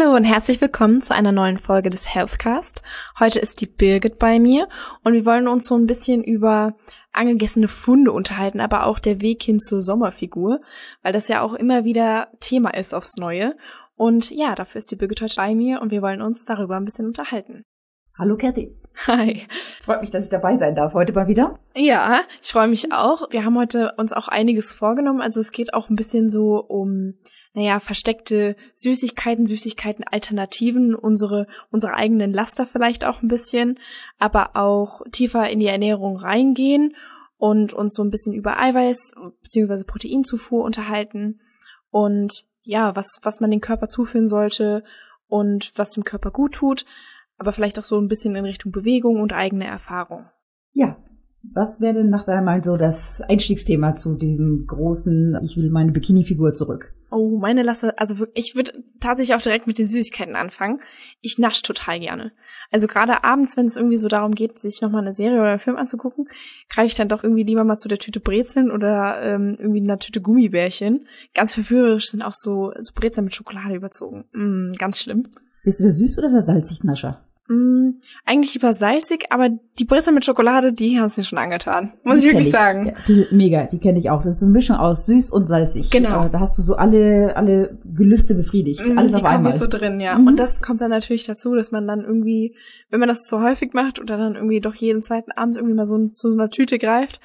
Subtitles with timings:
[0.00, 2.82] Hallo und herzlich willkommen zu einer neuen Folge des Healthcast.
[3.18, 4.66] Heute ist die Birgit bei mir
[5.04, 6.74] und wir wollen uns so ein bisschen über
[7.12, 10.60] angegessene Funde unterhalten, aber auch der Weg hin zur Sommerfigur,
[11.02, 13.56] weil das ja auch immer wieder Thema ist aufs Neue.
[13.94, 16.84] Und ja, dafür ist die Birgit heute bei mir und wir wollen uns darüber ein
[16.86, 17.62] bisschen unterhalten.
[18.16, 18.74] Hallo Kathy.
[19.06, 19.42] Hi.
[19.82, 21.58] Freut mich, dass ich dabei sein darf heute mal wieder.
[21.74, 23.30] Ja, ich freue mich auch.
[23.30, 25.20] Wir haben heute uns auch einiges vorgenommen.
[25.20, 27.14] Also es geht auch ein bisschen so um
[27.52, 33.78] naja, versteckte Süßigkeiten, Süßigkeiten, Alternativen, unsere, unsere eigenen Laster vielleicht auch ein bisschen,
[34.18, 36.94] aber auch tiefer in die Ernährung reingehen
[37.38, 39.84] und uns so ein bisschen über Eiweiß bzw.
[39.84, 41.40] Proteinzufuhr unterhalten
[41.90, 44.84] und ja, was, was man den Körper zuführen sollte
[45.26, 46.84] und was dem Körper gut tut,
[47.36, 50.28] aber vielleicht auch so ein bisschen in Richtung Bewegung und eigene Erfahrung.
[50.72, 50.96] Ja,
[51.42, 55.92] was wäre denn nach deiner Meinung so das Einstiegsthema zu diesem großen, ich will meine
[55.92, 56.92] Bikini-Figur zurück?
[57.12, 60.80] Oh, meine Lasse, also ich würde tatsächlich auch direkt mit den Süßigkeiten anfangen.
[61.20, 62.30] Ich nasch total gerne.
[62.70, 65.58] Also gerade abends, wenn es irgendwie so darum geht, sich nochmal eine Serie oder einen
[65.58, 66.28] Film anzugucken,
[66.68, 69.98] greife ich dann doch irgendwie lieber mal zu der Tüte Brezeln oder ähm, irgendwie einer
[69.98, 71.08] Tüte Gummibärchen.
[71.34, 74.26] Ganz verführerisch sind auch so, so Brezeln mit Schokolade überzogen.
[74.32, 75.26] Mm, ganz schlimm.
[75.64, 77.24] Bist du der Süß- oder der Salzig-Nascher?
[77.50, 79.48] Mm, eigentlich lieber salzig, aber
[79.80, 81.92] die Brezel mit Schokolade, die haben es mir schon angetan.
[82.04, 82.52] Muss die ich wirklich ich.
[82.52, 82.86] sagen.
[82.86, 84.22] Ja, die sind mega, die kenne ich auch.
[84.22, 85.90] Das ist eine Mischung aus süß und salzig.
[85.90, 86.28] Genau.
[86.28, 88.86] da hast du so alle, alle Gelüste befriedigt.
[88.86, 89.56] Mm, Alles die auf einmal.
[89.58, 90.16] so drin, ja.
[90.16, 90.28] Mhm.
[90.28, 92.54] Und das kommt dann natürlich dazu, dass man dann irgendwie,
[92.88, 95.88] wenn man das zu häufig macht oder dann irgendwie doch jeden zweiten Abend irgendwie mal
[95.88, 97.20] so zu so einer Tüte greift,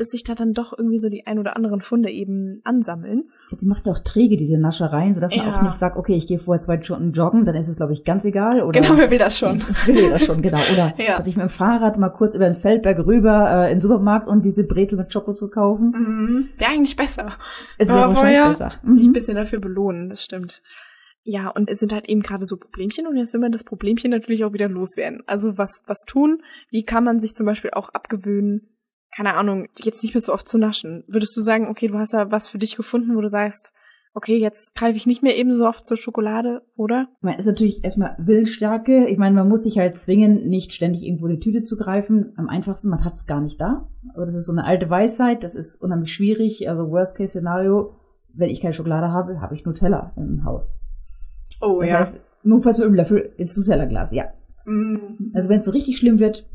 [0.00, 3.30] dass sich da dann doch irgendwie so die ein oder anderen Funde eben ansammeln.
[3.56, 5.58] Sie macht doch träge, diese Naschereien, sodass man ja.
[5.58, 8.04] auch nicht sagt, okay, ich gehe vorher zwei Stunden joggen, dann ist es, glaube ich,
[8.04, 8.62] ganz egal.
[8.62, 9.60] Oder genau, wer will das schon?
[9.86, 10.60] will das schon, genau.
[10.72, 11.16] Oder ja.
[11.16, 14.28] dass ich mit dem Fahrrad mal kurz über den Feldberg rüber äh, in den Supermarkt
[14.28, 15.92] und diese Brezel mit Schoko zu kaufen.
[15.94, 16.48] Mhm.
[16.58, 17.32] Wäre eigentlich besser.
[17.78, 18.72] Es wäre wahrscheinlich besser.
[18.82, 18.92] Mhm.
[18.92, 20.62] Sich ein bisschen dafür belohnen, das stimmt.
[21.24, 24.10] Ja, und es sind halt eben gerade so Problemchen und jetzt will man das Problemchen
[24.10, 25.22] natürlich auch wieder loswerden.
[25.26, 26.42] Also was, was tun?
[26.70, 28.77] Wie kann man sich zum Beispiel auch abgewöhnen,
[29.14, 31.04] keine Ahnung, jetzt nicht mehr so oft zu naschen.
[31.08, 33.72] Würdest du sagen, okay, du hast da was für dich gefunden, wo du sagst,
[34.14, 37.08] okay, jetzt greife ich nicht mehr eben so oft zur Schokolade, oder?
[37.20, 39.06] Man ist natürlich erstmal Willensstärke.
[39.06, 42.32] Ich meine, man muss sich halt zwingen, nicht ständig irgendwo eine Tüte zu greifen.
[42.36, 43.88] Am einfachsten, man hat es gar nicht da.
[44.14, 46.68] Aber das ist so eine alte Weisheit, das ist unheimlich schwierig.
[46.68, 47.94] Also Worst-Case-Szenario,
[48.34, 50.80] wenn ich keine Schokolade habe, habe ich Nutella im Haus.
[51.60, 51.98] Oh das ja.
[51.98, 54.24] Das heißt, nur fast mit dem Löffel ins Nutella-Glas, ja.
[54.64, 55.32] Mm.
[55.34, 56.48] Also wenn es so richtig schlimm wird.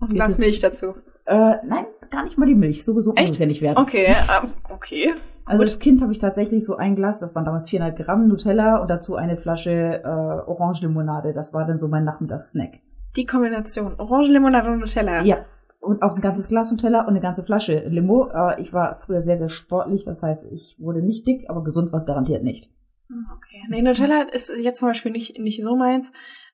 [0.00, 0.94] Und Glas Milch dazu.
[1.28, 2.84] Äh, nein, gar nicht mal die Milch.
[2.84, 3.76] So gesund muss es ja nicht werden.
[3.76, 5.12] Okay, ähm, okay.
[5.44, 8.78] Also als Kind habe ich tatsächlich so ein Glas, das waren damals 400 Gramm Nutella
[8.78, 11.34] und dazu eine Flasche äh, Orangenlimonade.
[11.34, 12.80] Das war dann so mein Nachmittagssnack.
[13.16, 15.22] Die Kombination Orangenlimonade und Nutella.
[15.22, 15.44] Ja.
[15.80, 18.28] Und auch ein ganzes Glas Nutella und eine ganze Flasche Limo.
[18.32, 20.04] Äh, ich war früher sehr, sehr sportlich.
[20.04, 22.70] Das heißt, ich wurde nicht dick, aber gesund war es garantiert nicht.
[23.10, 23.62] Okay.
[23.68, 26.10] Nee, Nutella ist jetzt zum Beispiel nicht, nicht so meins.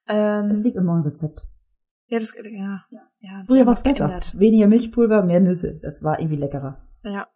[0.08, 1.48] Ähm, das liegt im neuen Rezept.
[2.06, 3.00] Ja, das, ja, ja.
[3.20, 4.06] ja Früher war es besser.
[4.06, 4.38] Geändert.
[4.38, 5.78] Weniger Milchpulver, mehr Nüsse.
[5.80, 6.80] Das war irgendwie leckerer.
[7.02, 7.28] Ja.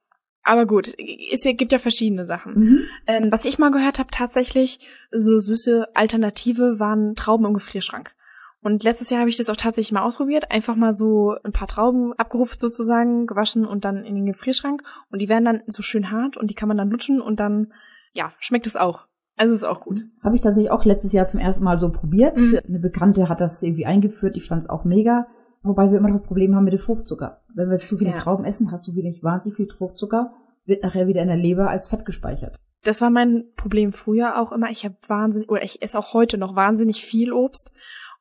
[0.42, 0.94] Aber gut,
[1.32, 2.54] es gibt ja verschiedene Sachen.
[2.54, 2.80] Mhm.
[3.06, 4.78] Ähm, was ich mal gehört habe, tatsächlich,
[5.10, 8.14] so süße Alternative waren Trauben im Gefrierschrank.
[8.60, 10.50] Und letztes Jahr habe ich das auch tatsächlich mal ausprobiert.
[10.50, 14.82] Einfach mal so ein paar Trauben abgerupft sozusagen, gewaschen und dann in den Gefrierschrank.
[15.10, 17.72] Und die werden dann so schön hart und die kann man dann lutschen und dann,
[18.12, 19.07] ja, schmeckt es auch.
[19.38, 20.02] Also ist auch gut.
[20.22, 22.36] Habe ich tatsächlich auch letztes Jahr zum ersten Mal so probiert.
[22.36, 22.60] Mhm.
[22.66, 24.36] Eine Bekannte hat das irgendwie eingeführt.
[24.36, 25.26] Ich fand es auch mega.
[25.62, 27.40] Wobei wir immer noch das Problem haben mit dem Fruchtzucker.
[27.54, 28.16] Wenn wir zu viele ja.
[28.16, 30.32] Trauben essen, hast du wieder nicht wahnsinnig viel Fruchtzucker,
[30.66, 32.58] wird nachher wieder in der Leber als Fett gespeichert.
[32.84, 34.70] Das war mein Problem früher auch immer.
[34.70, 37.72] Ich habe wahnsinnig, oder ich esse auch heute noch wahnsinnig viel Obst.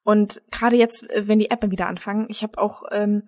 [0.03, 3.23] Und gerade jetzt, wenn die Äpfel wieder anfangen, ich habe auch ähm,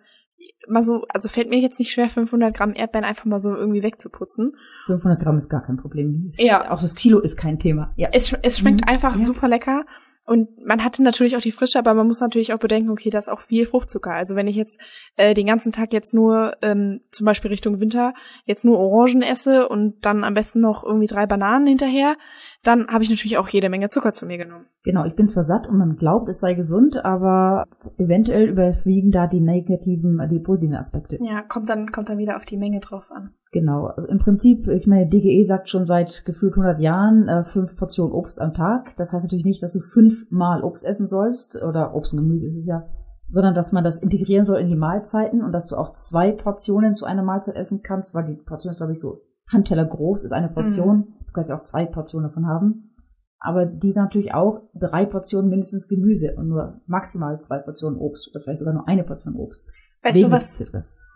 [0.69, 3.83] mal so, also fällt mir jetzt nicht schwer, 500 Gramm Erdbeeren einfach mal so irgendwie
[3.83, 4.55] wegzuputzen.
[4.85, 6.25] 500 Gramm ist gar kein Problem.
[6.27, 6.71] Ist, ja.
[6.71, 7.93] Auch das Kilo ist kein Thema.
[7.95, 8.09] Ja.
[8.11, 8.89] Es, es schmeckt mhm.
[8.89, 9.25] einfach ja.
[9.25, 9.85] super lecker.
[10.29, 13.17] Und man hatte natürlich auch die Frische, aber man muss natürlich auch bedenken, okay, da
[13.17, 14.11] ist auch viel Fruchtzucker.
[14.11, 14.79] Also wenn ich jetzt
[15.15, 18.13] äh, den ganzen Tag jetzt nur, ähm, zum Beispiel Richtung Winter,
[18.45, 22.15] jetzt nur Orangen esse und dann am besten noch irgendwie drei Bananen hinterher,
[22.61, 24.67] dann habe ich natürlich auch jede Menge Zucker zu mir genommen.
[24.83, 27.65] Genau, ich bin zwar satt und man glaubt, es sei gesund, aber
[27.97, 31.17] eventuell überwiegen da die negativen, die positiven Aspekte.
[31.21, 33.33] Ja, kommt dann, kommt dann wieder auf die Menge drauf an.
[33.51, 37.75] Genau, also im Prinzip, ich meine, DGE sagt schon seit gefühlt 100 Jahren äh, fünf
[37.75, 38.95] Portionen Obst am Tag.
[38.97, 42.57] Das heißt natürlich nicht, dass du fünfmal Obst essen sollst, oder Obst und Gemüse ist
[42.57, 42.85] es ja,
[43.27, 46.93] sondern dass man das integrieren soll in die Mahlzeiten und dass du auch zwei Portionen
[46.93, 49.21] zu einer Mahlzeit essen kannst, weil die Portion ist, glaube ich, so
[49.51, 50.97] Handteller groß, ist eine Portion.
[50.97, 51.13] Mhm.
[51.25, 52.95] Du kannst ja auch zwei Portionen davon haben.
[53.39, 58.29] Aber die sind natürlich auch drei Portionen mindestens Gemüse und nur maximal zwei Portionen Obst
[58.29, 59.73] oder vielleicht sogar nur eine Portion Obst.
[60.01, 60.65] Weißt du, was,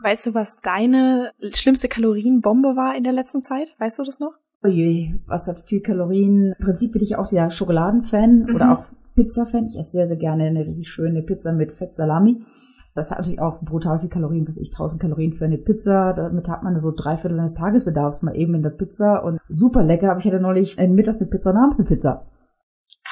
[0.01, 3.69] weißt du, was deine schlimmste Kalorienbombe war in der letzten Zeit?
[3.79, 4.33] Weißt du das noch?
[4.63, 6.53] Oje, was hat viel Kalorien?
[6.57, 8.55] Im Prinzip bin ich auch der Schokoladenfan Mhm.
[8.55, 8.85] oder auch
[9.15, 9.65] Pizza-Fan.
[9.65, 12.43] Ich esse sehr, sehr gerne eine richtig schöne Pizza mit Fettsalami.
[12.95, 16.13] Das hat natürlich auch brutal viel Kalorien, was ich 1000 Kalorien für eine Pizza.
[16.13, 19.83] Damit hat man so drei Viertel seines Tagesbedarfs mal eben in der Pizza und super
[19.83, 20.11] lecker.
[20.11, 22.25] Aber ich hatte neulich äh, mittags eine Pizza und abends eine Pizza.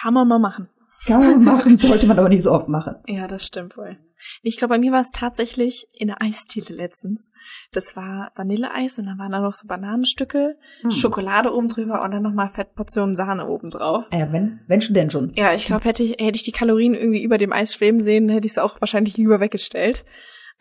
[0.01, 0.67] Kann man mal machen.
[1.07, 2.95] Kann man machen, sollte man aber nicht so oft machen.
[3.07, 3.97] Ja, das stimmt wohl.
[4.41, 7.31] Ich glaube, bei mir war es tatsächlich in der Eisdiele letztens.
[7.71, 10.91] Das war Vanilleeis und dann waren da noch so Bananenstücke, Hm.
[10.91, 14.07] Schokolade oben drüber und dann nochmal Fettportionen Sahne oben drauf.
[14.11, 15.33] Ja, wenn, wenn schon denn schon.
[15.35, 18.29] Ja, ich glaube, hätte ich, hätte ich die Kalorien irgendwie über dem Eis schweben sehen,
[18.29, 20.05] hätte ich es auch wahrscheinlich lieber weggestellt.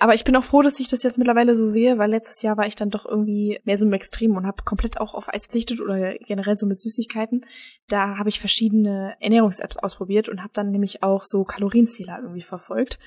[0.02, 2.56] Aber ich bin auch froh, dass ich das jetzt mittlerweile so sehe, weil letztes Jahr
[2.56, 5.42] war ich dann doch irgendwie mehr so im Extrem und habe komplett auch auf Eis
[5.42, 7.44] verzichtet oder generell so mit Süßigkeiten.
[7.88, 12.98] Da habe ich verschiedene Ernährungs-Apps ausprobiert und habe dann nämlich auch so Kalorienzähler irgendwie verfolgt.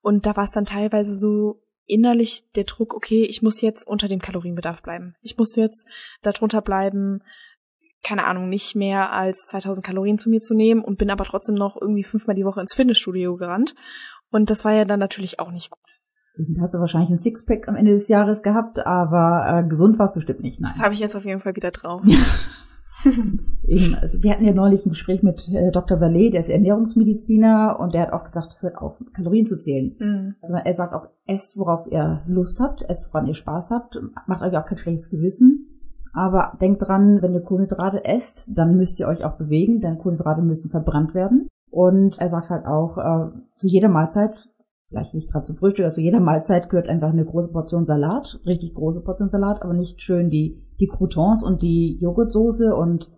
[0.00, 4.08] Und da war es dann teilweise so innerlich der Druck, okay, ich muss jetzt unter
[4.08, 5.14] dem Kalorienbedarf bleiben.
[5.20, 5.86] Ich muss jetzt
[6.22, 7.22] darunter bleiben,
[8.02, 11.54] keine Ahnung, nicht mehr als 2000 Kalorien zu mir zu nehmen und bin aber trotzdem
[11.54, 13.74] noch irgendwie fünfmal die Woche ins Fitnessstudio gerannt.
[14.30, 16.00] Und das war ja dann natürlich auch nicht gut.
[16.36, 20.06] Dann hast du wahrscheinlich ein Sixpack am Ende des Jahres gehabt, aber äh, gesund war
[20.06, 20.60] es bestimmt nicht.
[20.60, 20.70] Nein.
[20.72, 22.02] Das habe ich jetzt auf jeden Fall wieder drauf.
[23.66, 26.00] Eben, also wir hatten ja neulich ein Gespräch mit äh, Dr.
[26.00, 29.96] Valet, der ist Ernährungsmediziner und der hat auch gesagt, hört auf, Kalorien zu zählen.
[29.98, 30.34] Mhm.
[30.40, 34.42] Also er sagt auch, esst, worauf ihr Lust habt, esst, woran ihr Spaß habt, macht
[34.42, 35.66] euch auch kein schlechtes Gewissen.
[36.12, 40.42] Aber denkt dran, wenn ihr Kohlenhydrate esst, dann müsst ihr euch auch bewegen, denn Kohlenhydrate
[40.42, 41.48] müssen verbrannt werden.
[41.70, 44.48] Und er sagt halt auch, äh, zu jeder Mahlzeit,
[44.90, 48.74] vielleicht nicht gerade zum Frühstück, zu jeder Mahlzeit gehört einfach eine große Portion Salat, richtig
[48.74, 53.08] große Portion Salat, aber nicht schön die, die Croutons und die Joghurtsoße und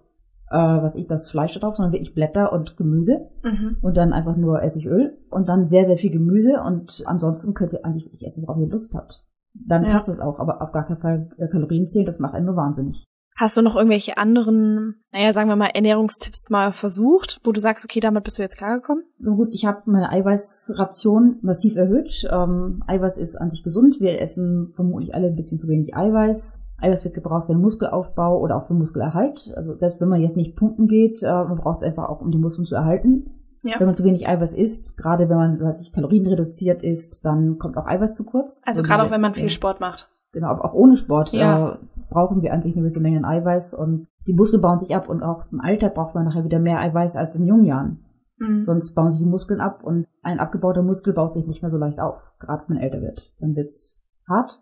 [0.50, 3.78] äh, was ich, das Fleisch da drauf, sondern wirklich Blätter und Gemüse Mhm.
[3.80, 7.84] und dann einfach nur Essigöl und dann sehr, sehr viel Gemüse und ansonsten könnt ihr
[7.84, 9.24] eigentlich wirklich essen, worauf ihr Lust habt.
[9.54, 9.92] Dann Ja.
[9.92, 12.56] passt das auch, aber auf gar keinen Fall äh, Kalorien zählen, das macht einen nur
[12.56, 13.06] wahnsinnig.
[13.36, 17.84] Hast du noch irgendwelche anderen, naja, sagen wir mal, Ernährungstipps mal versucht, wo du sagst,
[17.84, 19.04] okay, damit bist du jetzt klargekommen?
[19.18, 22.28] So gut, ich habe meine Eiweißration massiv erhöht.
[22.30, 24.00] Ähm, Eiweiß ist an sich gesund.
[24.00, 26.60] Wir essen vermutlich alle ein bisschen zu wenig Eiweiß.
[26.78, 29.52] Eiweiß wird gebraucht für den Muskelaufbau oder auch für Muskelerhalt.
[29.56, 32.30] Also selbst wenn man jetzt nicht pumpen geht, äh, man braucht es einfach auch, um
[32.30, 33.30] die Muskeln zu erhalten.
[33.62, 33.78] Ja.
[33.78, 37.24] Wenn man zu wenig Eiweiß isst, gerade wenn man, so weiß ich, Kalorien reduziert isst,
[37.24, 38.62] dann kommt auch Eiweiß zu kurz.
[38.66, 39.48] Also So gerade auch wenn man viel.
[39.48, 40.10] Sport macht.
[40.32, 41.72] Genau, aber auch ohne Sport Ja.
[41.72, 41.76] äh,
[42.10, 45.08] brauchen wir an sich eine gewisse Menge an Eiweiß und die Muskeln bauen sich ab
[45.08, 48.04] und auch im Alter braucht man nachher wieder mehr Eiweiß als in jungen Jahren.
[48.38, 48.62] Mhm.
[48.64, 51.78] Sonst bauen sich die Muskeln ab und ein abgebauter Muskel baut sich nicht mehr so
[51.78, 53.34] leicht auf, gerade wenn man älter wird.
[53.40, 54.60] Dann wird's hart.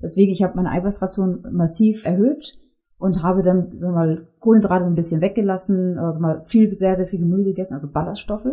[0.00, 2.58] Deswegen, ich habe meine Eiweißration massiv erhöht
[2.98, 7.50] und habe dann mal Kohlenhydrate ein bisschen weggelassen, also mal viel, sehr, sehr viel Gemüse
[7.50, 8.48] gegessen, also Ballaststoffe.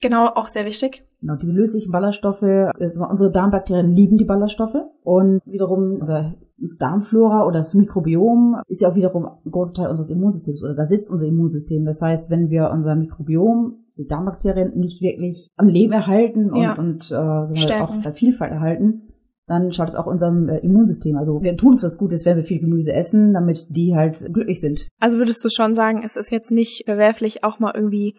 [0.00, 1.04] Genau, auch sehr wichtig.
[1.20, 6.34] Genau, diese löslichen Ballaststoffe, also unsere Darmbakterien lieben die Ballaststoffe und wiederum unser
[6.78, 10.84] Darmflora oder das Mikrobiom ist ja auch wiederum ein großer Teil unseres Immunsystems oder da
[10.84, 11.84] sitzt unser Immunsystem.
[11.84, 16.74] Das heißt, wenn wir unser Mikrobiom, die Darmbakterien nicht wirklich am Leben erhalten und, Ja.
[16.74, 17.14] und äh,
[17.80, 19.08] auch der Vielfalt erhalten,
[19.46, 21.16] dann schaut es auch unserem äh, Immunsystem.
[21.16, 24.60] Also wir tun uns was Gutes, wenn wir viel Gemüse essen, damit die halt glücklich
[24.60, 24.88] sind.
[25.00, 28.14] Also würdest du schon sagen, es ist jetzt nicht verwerflich, auch mal irgendwie,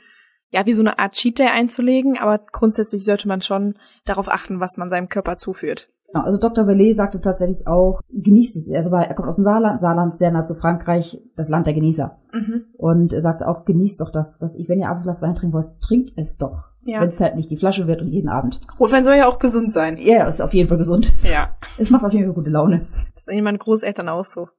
[0.51, 3.75] ja, wie so eine Art Cheat Day einzulegen, aber grundsätzlich sollte man schon
[4.05, 5.89] darauf achten, was man seinem Körper zuführt.
[6.11, 6.67] Genau, also Dr.
[6.67, 8.69] Valet sagte tatsächlich auch, genießt es.
[8.73, 12.19] Also er kommt aus dem Saarland, Saarland sehr nah zu Frankreich, das Land der Genießer.
[12.33, 12.65] Mhm.
[12.73, 15.53] Und er sagte auch, genießt doch das, was ich, wenn ihr abends Glas Wein trinken
[15.53, 16.65] wollt, trinkt es doch.
[16.83, 16.99] Ja.
[16.99, 18.59] Wenn es halt nicht die Flasche wird und jeden Abend.
[18.79, 19.97] Rotwein soll ja auch gesund sein.
[19.97, 21.13] Ja, ist auf jeden Fall gesund.
[21.23, 21.55] Ja.
[21.77, 22.87] Es macht auf jeden Fall gute Laune.
[23.13, 24.49] Das sind meine Großeltern auch so.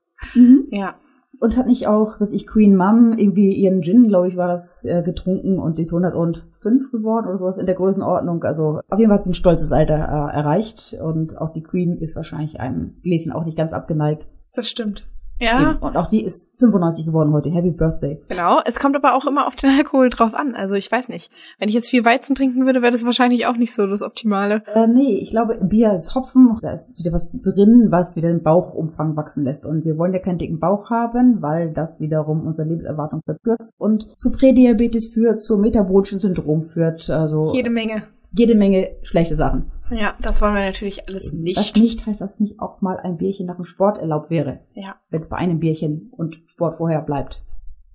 [0.70, 0.94] Ja.
[1.42, 4.84] Und hat nicht auch, was ich, Queen Mom, irgendwie ihren Gin, glaube ich, war das,
[4.84, 8.44] äh, getrunken und ist 105 geworden oder sowas in der Größenordnung.
[8.44, 11.98] Also auf jeden Fall hat sie ein stolzes Alter äh, erreicht und auch die Queen
[11.98, 14.28] ist wahrscheinlich einem Gläschen auch nicht ganz abgeneigt.
[14.54, 15.08] Das stimmt.
[15.42, 15.78] Ja, Eben.
[15.80, 17.50] Und auch die ist 95 geworden heute.
[17.50, 18.20] Happy Birthday.
[18.28, 18.60] genau.
[18.64, 20.54] Es kommt aber auch immer auf den Alkohol drauf an.
[20.54, 21.32] Also ich weiß nicht.
[21.58, 24.62] Wenn ich jetzt viel Weizen trinken würde, wäre das wahrscheinlich auch nicht so das Optimale.
[24.72, 28.42] Äh, nee, ich glaube, Bier ist Hopfen, da ist wieder was drin, was wieder den
[28.44, 29.66] Bauchumfang wachsen lässt.
[29.66, 34.16] Und wir wollen ja keinen dicken Bauch haben, weil das wiederum unsere Lebenserwartung verkürzt und
[34.16, 37.10] zu Prädiabetes führt, zu metabolischen Syndrom führt.
[37.10, 38.04] Also Jede Menge.
[38.30, 39.71] jede Menge schlechte Sachen.
[39.90, 41.58] Ja, das wollen wir natürlich alles nicht.
[41.58, 44.96] Das nicht heißt, dass nicht auch mal ein Bierchen nach dem Sport erlaubt wäre, Ja,
[45.10, 47.42] wenn es bei einem Bierchen und Sport vorher bleibt.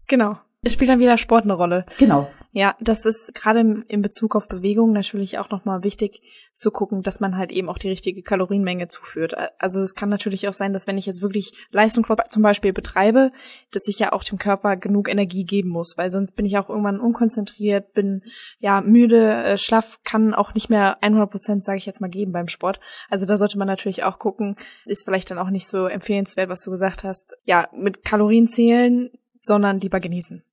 [0.07, 0.37] genau.
[0.63, 1.85] Es spielt dann wieder Sport eine Rolle.
[1.97, 2.27] Genau.
[2.51, 6.21] Ja, das ist gerade in Bezug auf Bewegung natürlich auch nochmal wichtig
[6.55, 9.35] zu gucken, dass man halt eben auch die richtige Kalorienmenge zuführt.
[9.59, 13.31] Also es kann natürlich auch sein, dass wenn ich jetzt wirklich Leistungssport zum Beispiel betreibe,
[13.71, 16.69] dass ich ja auch dem Körper genug Energie geben muss, weil sonst bin ich auch
[16.69, 18.23] irgendwann unkonzentriert, bin
[18.57, 22.31] ja müde, äh, schlaff, kann auch nicht mehr 100 Prozent, sage ich jetzt mal, geben
[22.31, 22.79] beim Sport.
[23.07, 26.61] Also da sollte man natürlich auch gucken, ist vielleicht dann auch nicht so empfehlenswert, was
[26.61, 27.35] du gesagt hast.
[27.43, 29.11] Ja, mit Kalorien zählen,
[29.47, 30.43] sondern lieber genießen.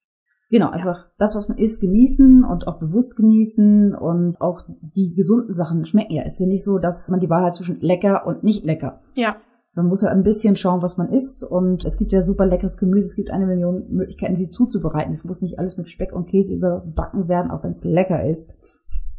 [0.51, 5.55] Genau, einfach das, was man isst, genießen und auch bewusst genießen und auch die gesunden
[5.55, 6.23] Sachen schmecken ja.
[6.25, 9.01] Es ist ja nicht so, dass man die Wahl hat zwischen lecker und nicht lecker.
[9.17, 9.37] Ja.
[9.75, 11.43] man muss ja ein bisschen schauen, was man isst.
[11.43, 13.09] Und es gibt ja super leckeres Gemüse.
[13.09, 15.13] Es gibt eine Million Möglichkeiten, sie zuzubereiten.
[15.13, 18.57] Es muss nicht alles mit Speck und Käse überbacken werden, auch wenn es lecker ist.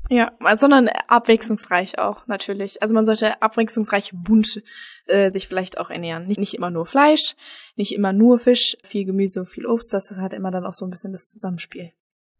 [0.09, 2.81] Ja, sondern abwechslungsreich auch natürlich.
[2.81, 4.61] Also man sollte abwechslungsreich bunt
[5.07, 6.27] äh, sich vielleicht auch ernähren.
[6.27, 7.35] Nicht, nicht immer nur Fleisch,
[7.75, 9.93] nicht immer nur Fisch, viel Gemüse, viel Obst.
[9.93, 11.91] Das ist halt immer dann auch so ein bisschen das Zusammenspiel.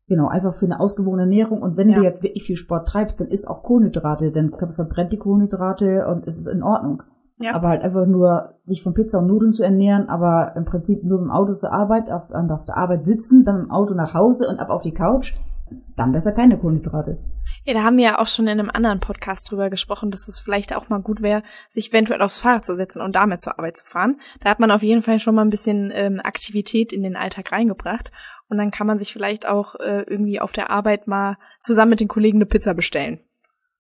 [0.07, 1.62] Genau, einfach für eine ausgewogene Ernährung.
[1.63, 1.98] Und wenn ja.
[1.98, 6.07] du jetzt wirklich viel Sport treibst, dann isst auch Kohlenhydrate, denn Körper verbrennt die Kohlenhydrate
[6.07, 7.01] und es ist in Ordnung.
[7.39, 7.53] Ja.
[7.53, 11.19] Aber halt einfach nur sich von Pizza und Nudeln zu ernähren, aber im Prinzip nur
[11.19, 14.60] im Auto zur Arbeit, auf, auf der Arbeit sitzen, dann im Auto nach Hause und
[14.60, 15.34] ab auf die Couch,
[15.95, 17.17] dann besser keine Kohlenhydrate.
[17.65, 20.39] Ja, da haben wir ja auch schon in einem anderen Podcast drüber gesprochen, dass es
[20.39, 21.41] vielleicht auch mal gut wäre,
[21.72, 24.22] sich eventuell aufs Fahrrad zu setzen und damit zur Arbeit zu fahren.
[24.39, 27.51] Da hat man auf jeden Fall schon mal ein bisschen ähm, Aktivität in den Alltag
[27.51, 28.12] reingebracht.
[28.50, 32.01] Und dann kann man sich vielleicht auch äh, irgendwie auf der Arbeit mal zusammen mit
[32.01, 33.19] den Kollegen eine Pizza bestellen.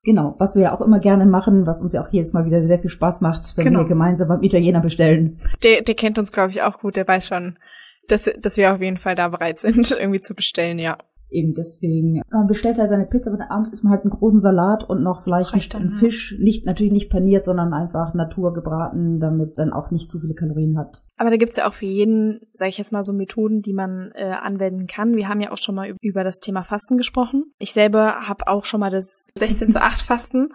[0.03, 2.65] Genau, was wir ja auch immer gerne machen, was uns ja auch jedes Mal wieder
[2.65, 3.79] sehr viel Spaß macht, wenn genau.
[3.81, 5.39] wir gemeinsam beim Italiener bestellen.
[5.61, 7.59] Der, der kennt uns, glaube ich, auch gut, der weiß schon,
[8.07, 10.97] dass, dass wir auf jeden Fall da bereit sind, irgendwie zu bestellen, ja
[11.29, 14.83] eben deswegen man bestellt er seine Pizza, aber abends isst man halt einen großen Salat
[14.89, 19.91] und noch vielleicht einen Fisch, nicht natürlich nicht paniert, sondern einfach naturgebraten, damit dann auch
[19.91, 21.03] nicht zu viele Kalorien hat.
[21.17, 24.11] Aber da gibt's ja auch für jeden, sage ich jetzt mal, so Methoden, die man
[24.15, 25.15] äh, anwenden kann.
[25.15, 27.45] Wir haben ja auch schon mal über das Thema Fasten gesprochen.
[27.57, 30.49] Ich selber habe auch schon mal das 16 zu 8 Fasten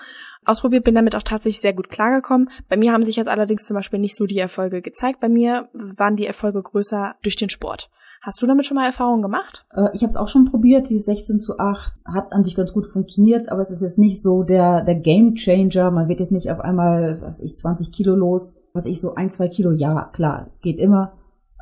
[0.45, 2.50] ausprobiert, bin damit auch tatsächlich sehr gut klargekommen.
[2.69, 5.21] Bei mir haben sich jetzt allerdings zum Beispiel nicht so die Erfolge gezeigt.
[5.21, 7.91] Bei mir waren die Erfolge größer durch den Sport.
[8.23, 9.67] Hast du damit schon mal Erfahrungen gemacht?
[9.75, 10.91] Äh, ich habe es auch schon probiert.
[10.91, 14.21] Die 16 zu 8 hat an sich ganz gut funktioniert, aber es ist jetzt nicht
[14.21, 15.91] so der, der Game Changer.
[15.91, 18.59] Man wird jetzt nicht auf einmal, was ich, 20 Kilo los.
[18.75, 21.15] Was ich, so ein, zwei Kilo, ja, klar, geht immer.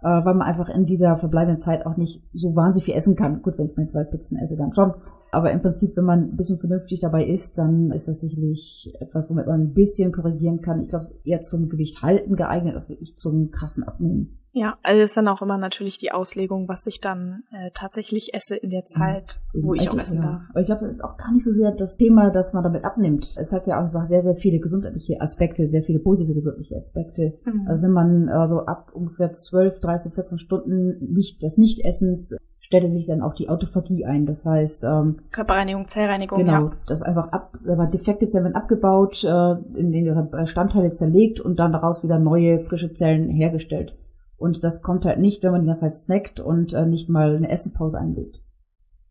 [0.03, 3.43] Äh, weil man einfach in dieser verbleibenden Zeit auch nicht so wahnsinnig viel essen kann.
[3.43, 4.95] Gut, wenn ich meine zwei Pizzen esse, dann schon.
[5.31, 9.29] Aber im Prinzip, wenn man ein bisschen vernünftig dabei ist, dann ist das sicherlich etwas,
[9.29, 10.83] womit man ein bisschen korrigieren kann.
[10.83, 14.39] Ich glaube, es ist eher zum Gewicht halten geeignet, als wirklich zum krassen Abnehmen.
[14.53, 18.57] Ja, also ist dann auch immer natürlich die Auslegung, was ich dann äh, tatsächlich esse
[18.57, 20.33] in der Zeit, ja, wo ich, ich auch essen ja.
[20.33, 20.43] darf.
[20.51, 22.85] Aber ich glaube, das ist auch gar nicht so sehr das Thema, dass man damit
[22.85, 23.37] abnimmt.
[23.39, 27.35] Es hat ja auch sehr, sehr viele gesundheitliche Aspekte, sehr viele positive gesundheitliche Aspekte.
[27.45, 27.69] Mhm.
[27.69, 32.35] Also wenn man also ab ungefähr 12, 13, 14 Stunden nicht des Nichtessens
[32.69, 34.27] stellte sich dann auch die Autophagie ein.
[34.27, 36.39] Das heißt ähm, Körperreinigung, Zellreinigung.
[36.39, 36.73] Genau, ja.
[36.87, 37.57] das einfach ab,
[37.91, 42.61] defekte Zellen werden abgebaut, äh, in, in ihre Bestandteile zerlegt und dann daraus wieder neue
[42.61, 43.97] frische Zellen hergestellt.
[44.37, 47.51] Und das kommt halt nicht, wenn man das halt snackt und äh, nicht mal eine
[47.51, 48.43] Essenspause einlegt.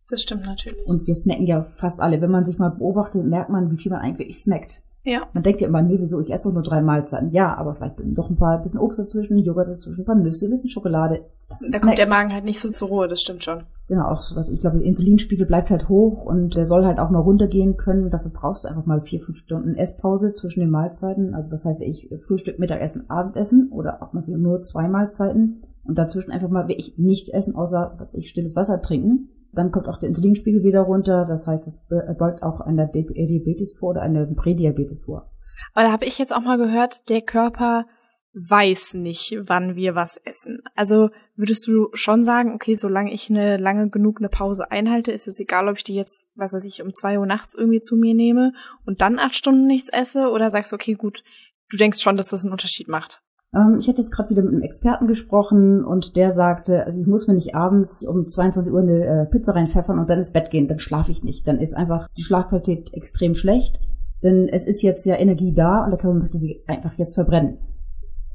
[0.08, 0.86] Das stimmt natürlich.
[0.86, 2.22] Und wir snacken ja fast alle.
[2.22, 4.84] Wenn man sich mal beobachtet, merkt man, wie viel man eigentlich snackt.
[5.08, 5.26] Ja.
[5.32, 7.30] Man denkt ja immer, nee, wieso, ich esse doch nur drei Mahlzeiten.
[7.30, 10.50] Ja, aber vielleicht doch ein paar, bisschen Obst dazwischen, Joghurt dazwischen, ein paar Nüsse, ein
[10.50, 11.22] bisschen Schokolade.
[11.48, 11.82] da Snacks.
[11.82, 13.64] kommt der Magen halt nicht so zur Ruhe, das stimmt schon.
[13.88, 17.00] Genau, auch so was, ich glaube, der Insulinspiegel bleibt halt hoch und der soll halt
[17.00, 18.10] auch mal runtergehen können.
[18.10, 21.34] Dafür brauchst du einfach mal vier, fünf Stunden Esspause zwischen den Mahlzeiten.
[21.34, 25.98] Also das heißt, wenn ich Frühstück, Mittagessen, Abendessen oder auch mal nur zwei Mahlzeiten und
[25.98, 29.98] dazwischen einfach mal wirklich nichts essen, außer, was ich, stilles Wasser trinken dann kommt auch
[29.98, 31.26] der Insulinspiegel wieder runter.
[31.26, 35.32] Das heißt, es beugt auch einer Diabetes vor oder einer Prädiabetes vor.
[35.74, 37.86] Aber da habe ich jetzt auch mal gehört, der Körper
[38.34, 40.62] weiß nicht, wann wir was essen.
[40.76, 45.28] Also würdest du schon sagen, okay, solange ich eine lange genug eine Pause einhalte, ist
[45.28, 47.96] es egal, ob ich die jetzt, was weiß ich, um zwei Uhr nachts irgendwie zu
[47.96, 48.54] mir nehme
[48.86, 50.30] und dann acht Stunden nichts esse?
[50.30, 51.24] Oder sagst du, okay, gut,
[51.70, 53.24] du denkst schon, dass das einen Unterschied macht?
[53.56, 57.08] Ähm, ich hatte jetzt gerade wieder mit einem Experten gesprochen und der sagte, also ich
[57.08, 60.50] muss mir nicht abends um 22 Uhr eine äh, Pizza reinpfeffern und dann ins Bett
[60.50, 61.48] gehen, dann schlafe ich nicht.
[61.48, 63.82] Dann ist einfach die Schlafqualität extrem schlecht,
[64.24, 67.58] denn es ist jetzt ja Energie da und der Körper möchte sie einfach jetzt verbrennen.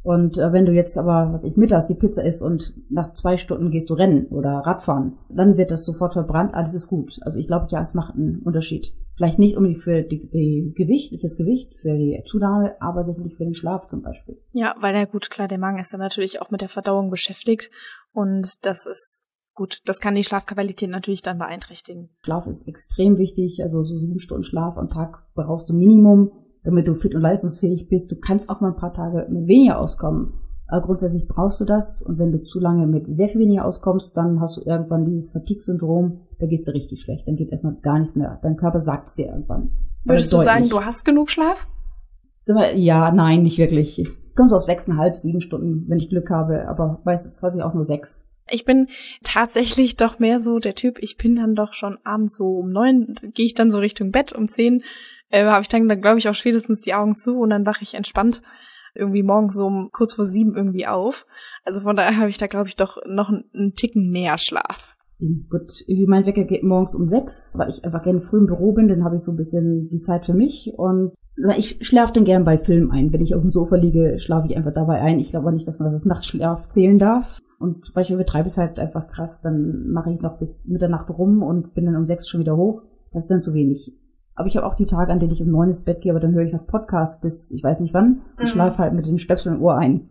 [0.03, 3.37] Und äh, wenn du jetzt aber, was ich mittags die Pizza isst und nach zwei
[3.37, 7.21] Stunden gehst du rennen oder Radfahren, dann wird das sofort verbrannt, alles ist gut.
[7.23, 8.95] Also ich glaube, ja, es macht einen Unterschied.
[9.15, 13.45] Vielleicht nicht unbedingt für die, die Gewicht, fürs Gewicht, für die Zunahme, aber sicherlich für
[13.45, 14.41] den Schlaf zum Beispiel.
[14.53, 17.71] Ja, weil ja gut, klar, der Magen ist dann natürlich auch mit der Verdauung beschäftigt
[18.13, 22.11] und das ist gut, das kann die Schlafqualität natürlich dann beeinträchtigen.
[22.25, 26.33] Schlaf ist extrem wichtig, also so sieben Stunden Schlaf am Tag brauchst du Minimum
[26.65, 28.13] damit du fit und leistungsfähig bist.
[28.13, 30.35] Du kannst auch mal ein paar Tage mit weniger auskommen.
[30.69, 34.17] Aber grundsätzlich brauchst du das und wenn du zu lange mit sehr viel weniger auskommst,
[34.17, 37.99] dann hast du irgendwann dieses Fatigue-Syndrom, da geht's dir richtig schlecht, dann geht erstmal gar
[37.99, 38.39] nichts mehr.
[38.43, 39.71] Dein Körper sagt's dir irgendwann.
[40.05, 41.69] Würdest du sagen, du hast genug Schlaf?
[42.75, 43.99] Ja, nein, nicht wirklich.
[43.99, 47.75] Ich komme so auf sechseinhalb, sieben Stunden, wenn ich Glück habe, aber meistens häufig auch
[47.75, 48.27] nur sechs.
[48.53, 48.89] Ich bin
[49.25, 53.15] tatsächlich doch mehr so der Typ, ich bin dann doch schon abends so um neun,
[53.35, 54.83] gehe ich dann so Richtung Bett, um zehn
[55.31, 57.83] äh, habe ich dann, dann glaube ich, auch spätestens die Augen zu und dann wache
[57.83, 58.43] ich entspannt
[58.95, 61.27] irgendwie morgens so um kurz vor sieben irgendwie auf.
[61.65, 64.95] Also von daher habe ich da, glaube ich, doch noch einen Ticken mehr Schlaf.
[65.19, 68.73] Gut, wie mein Wecker geht morgens um sechs, weil ich einfach gerne früh im Büro
[68.73, 71.13] bin, dann habe ich so ein bisschen die Zeit für mich und
[71.57, 73.13] ich schlafe dann gern bei Filmen ein.
[73.13, 75.19] Wenn ich auf dem Sofa liege, schlafe ich einfach dabei ein.
[75.19, 77.39] Ich glaube nicht, dass man das als Nachtschlaf zählen darf.
[77.63, 81.43] Und weil ich übertreibe es halt einfach krass, dann mache ich noch bis Mitternacht rum
[81.43, 82.83] und bin dann um sechs schon wieder hoch.
[83.13, 83.93] Das ist dann zu wenig.
[84.35, 86.21] Aber ich habe auch die Tage, an denen ich um neun ins Bett gehe, aber
[86.21, 88.47] dann höre ich noch Podcast bis ich weiß nicht wann und mhm.
[88.47, 90.11] schlafe halt mit den Stöpseln im Ohr ein.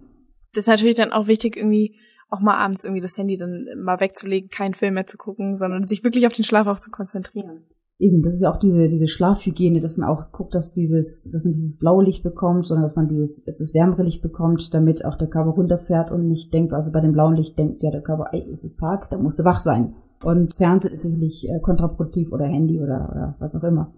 [0.53, 1.95] Das ist natürlich dann auch wichtig, irgendwie
[2.29, 5.87] auch mal abends irgendwie das Handy dann mal wegzulegen, keinen Film mehr zu gucken, sondern
[5.87, 7.65] sich wirklich auf den Schlaf auch zu konzentrieren.
[8.01, 11.43] Eben, das ist ja auch diese, diese Schlafhygiene, dass man auch guckt, dass dieses, dass
[11.43, 15.15] man dieses blaue Licht bekommt, sondern dass man dieses, das wärmere Licht bekommt, damit auch
[15.15, 18.29] der Körper runterfährt und nicht denkt, also bei dem blauen Licht denkt ja der Körper,
[18.31, 19.93] ey, es ist Tag, da musst du wach sein.
[20.23, 23.93] Und Fernsehen ist sicherlich äh, kontraproduktiv oder Handy oder, oder was auch immer.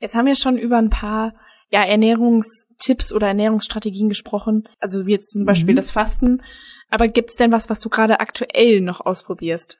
[0.00, 1.32] Jetzt haben wir schon über ein paar
[1.70, 4.68] ja, Ernährungstipps oder Ernährungsstrategien gesprochen.
[4.80, 5.76] Also wie jetzt zum Beispiel mhm.
[5.76, 6.42] das Fasten.
[6.90, 9.78] Aber gibt es denn was, was du gerade aktuell noch ausprobierst?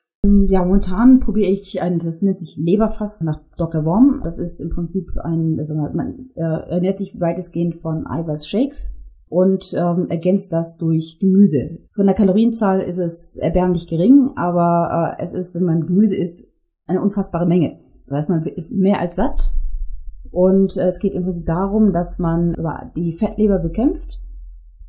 [0.48, 3.84] Ja, momentan probiere ich ein, das nennt sich Leberfasten nach Dr.
[3.84, 4.20] Worm.
[4.22, 8.92] Das ist im Prinzip ein, also man äh, ernährt sich weitestgehend von Eiweißshakes
[9.28, 11.78] und ähm, ergänzt das durch Gemüse.
[11.92, 16.46] Von der Kalorienzahl ist es erbärmlich gering, aber äh, es ist, wenn man Gemüse isst,
[16.86, 17.80] eine unfassbare Menge.
[18.06, 19.54] Das heißt, man ist mehr als satt
[20.30, 22.52] und äh, es geht im Prinzip darum, dass man
[22.96, 24.20] die Fettleber bekämpft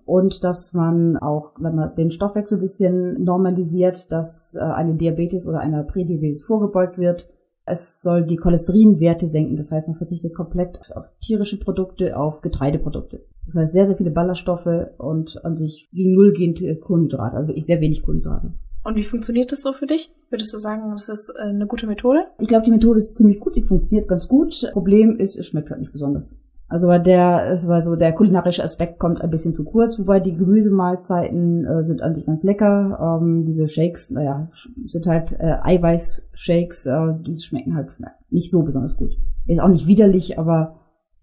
[0.07, 5.47] und dass man auch wenn man den Stoffwechsel ein bisschen normalisiert, dass äh, eine Diabetes
[5.47, 7.27] oder einer Prädiabetes vorgebeugt wird.
[7.65, 13.25] Es soll die Cholesterinwerte senken, das heißt, man verzichtet komplett auf tierische Produkte, auf Getreideprodukte.
[13.45, 17.65] Das heißt, sehr, sehr viele Ballaststoffe und an sich gegen Null gehend Kohlenhydrate, also wirklich
[17.65, 18.53] sehr wenig Kohlenhydrate.
[18.85, 20.13] Und wie funktioniert das so für dich?
[20.29, 22.19] Würdest du sagen, das ist äh, eine gute Methode?
[22.39, 24.69] Ich glaube, die Methode ist ziemlich gut, die funktioniert ganz gut.
[24.71, 26.39] Problem ist, es schmeckt halt nicht besonders.
[26.69, 30.35] Also der, es war so, der kulinarische Aspekt kommt ein bisschen zu kurz, wobei die
[30.35, 33.19] Gemüsemahlzeiten äh, sind an sich ganz lecker.
[33.21, 34.49] Ähm, diese Shakes, naja,
[34.85, 37.89] sind halt äh, Eiweiß-Shakes, äh, die schmecken halt
[38.29, 39.17] nicht so besonders gut.
[39.45, 40.75] Ist auch nicht widerlich, aber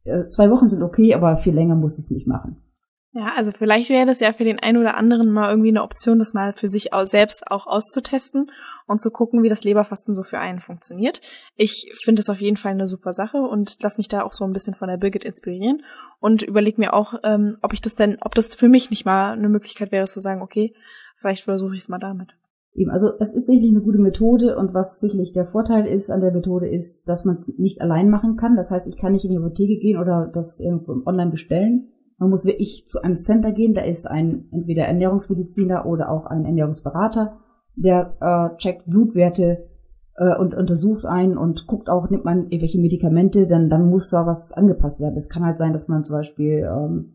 [0.05, 2.57] äh, zwei Wochen sind okay, aber viel länger muss ich es nicht machen.
[3.17, 6.19] Ja, also vielleicht wäre das ja für den einen oder anderen mal irgendwie eine Option,
[6.19, 8.51] das mal für sich auch selbst auch auszutesten
[8.89, 11.21] und zu gucken, wie das Leberfasten so für einen funktioniert.
[11.55, 14.43] Ich finde es auf jeden Fall eine super Sache und lass mich da auch so
[14.45, 15.85] ein bisschen von der Birgit inspirieren
[16.19, 19.35] und überleg mir auch, ähm, ob ich das denn, ob das für mich nicht mal
[19.35, 20.75] eine Möglichkeit wäre zu sagen, okay,
[21.17, 22.35] vielleicht versuche ich es mal damit.
[22.75, 26.19] Eben, also es ist sicherlich eine gute Methode und was sicherlich der Vorteil ist an
[26.19, 28.57] der Methode ist, dass man es nicht allein machen kann.
[28.57, 32.31] Das heißt, ich kann nicht in die Apotheke gehen oder das irgendwo online bestellen man
[32.31, 37.39] muss wirklich zu einem Center gehen, da ist ein entweder Ernährungsmediziner oder auch ein Ernährungsberater,
[37.77, 39.67] der äh, checkt Blutwerte
[40.17, 44.27] äh, und untersucht einen und guckt auch, nimmt man irgendwelche Medikamente, dann, dann muss da
[44.27, 45.17] was angepasst werden.
[45.17, 47.15] Es kann halt sein, dass man zum Beispiel ähm,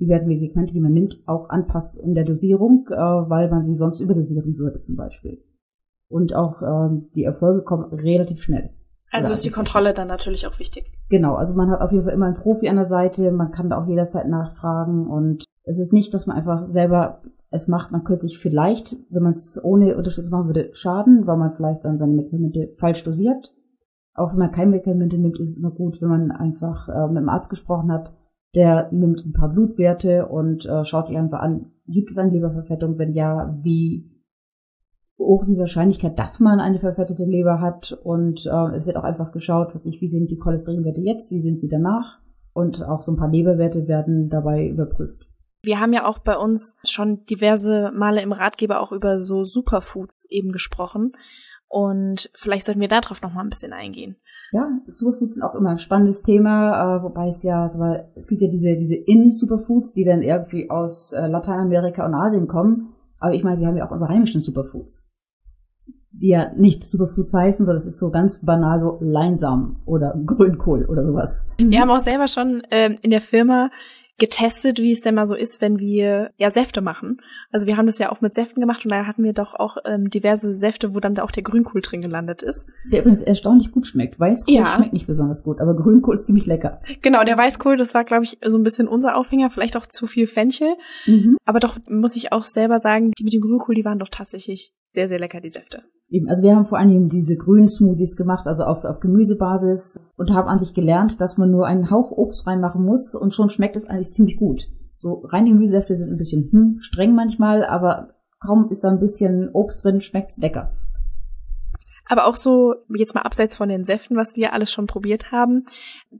[0.00, 4.00] diverse Medikamente, die man nimmt, auch anpasst in der Dosierung, äh, weil man sie sonst
[4.00, 5.42] überdosieren würde zum Beispiel.
[6.08, 8.70] Und auch äh, die Erfolge kommen relativ schnell.
[9.14, 10.90] Also ist die Kontrolle dann natürlich auch wichtig.
[11.08, 13.70] Genau, also man hat auf jeden Fall immer einen Profi an der Seite, man kann
[13.70, 17.92] da auch jederzeit nachfragen und es ist nicht, dass man einfach selber es macht.
[17.92, 21.84] Man könnte sich vielleicht, wenn man es ohne Unterstützung machen würde, schaden, weil man vielleicht
[21.84, 23.54] dann seine Medikamente falsch dosiert.
[24.14, 27.18] Auch wenn man keine Medikamente nimmt, ist es immer gut, wenn man einfach äh, mit
[27.18, 28.12] dem Arzt gesprochen hat.
[28.54, 32.98] Der nimmt ein paar Blutwerte und äh, schaut sich einfach an, gibt es eine Leberverfettung?
[32.98, 34.13] Wenn ja, wie
[35.18, 37.98] hoch ist die Wahrscheinlichkeit, dass man eine verfettete Leber hat.
[38.02, 41.40] Und äh, es wird auch einfach geschaut, was ich, wie sind die Cholesterinwerte jetzt, wie
[41.40, 42.20] sind sie danach.
[42.52, 45.26] Und auch so ein paar Leberwerte werden dabei überprüft.
[45.62, 50.26] Wir haben ja auch bei uns schon diverse Male im Ratgeber auch über so Superfoods
[50.28, 51.12] eben gesprochen.
[51.68, 54.16] Und vielleicht sollten wir darauf noch mal ein bisschen eingehen.
[54.52, 57.80] Ja, Superfoods sind auch immer ein spannendes Thema, äh, wobei es ja, also,
[58.14, 62.94] es gibt ja diese, diese In-Superfoods, die dann irgendwie aus äh, Lateinamerika und Asien kommen.
[63.18, 65.10] Aber ich meine, wir haben ja auch unsere heimischen Superfoods,
[66.10, 70.84] die ja nicht Superfoods heißen, sondern es ist so ganz banal so Leinsamen oder Grünkohl
[70.86, 71.48] oder sowas.
[71.58, 73.70] Wir haben auch selber schon ähm, in der Firma
[74.18, 77.20] getestet, wie es denn mal so ist, wenn wir ja Säfte machen.
[77.50, 79.76] Also wir haben das ja auch mit Säften gemacht und da hatten wir doch auch
[79.84, 82.66] ähm, diverse Säfte, wo dann da auch der Grünkohl drin gelandet ist.
[82.90, 84.20] Der übrigens erstaunlich gut schmeckt.
[84.20, 84.66] Weißkohl ja.
[84.66, 86.80] schmeckt nicht besonders gut, aber Grünkohl ist ziemlich lecker.
[87.02, 90.06] Genau, der Weißkohl, das war, glaube ich, so ein bisschen unser Aufhänger, vielleicht auch zu
[90.06, 90.74] viel Fenchel.
[91.06, 91.36] Mhm.
[91.44, 94.72] Aber doch muss ich auch selber sagen, die mit dem Grünkohl, die waren doch tatsächlich
[94.88, 95.82] sehr, sehr lecker, die Säfte.
[96.08, 99.98] Eben, also wir haben vor allen Dingen diese grünen Smoothies gemacht, also auf, auf Gemüsebasis
[100.16, 103.50] und haben an sich gelernt, dass man nur einen Hauch Obst reinmachen muss und schon
[103.50, 104.68] schmeckt es eigentlich ziemlich gut.
[104.96, 109.50] So reine Gemüsesäfte sind ein bisschen hm, streng manchmal, aber kaum ist da ein bisschen
[109.52, 110.76] Obst drin, schmeckt's lecker.
[112.06, 115.64] Aber auch so, jetzt mal abseits von den Säften, was wir alles schon probiert haben,